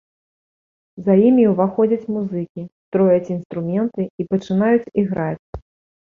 [1.07, 5.45] За імі ўваходзяць музыкі, строяць інструменты і пачынаюць іграць.